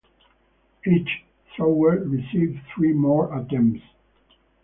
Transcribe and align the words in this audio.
Each 0.83 1.23
thrower 1.55 1.99
received 1.99 2.61
three 2.73 2.91
more 2.91 3.31
attempts. 3.39 3.83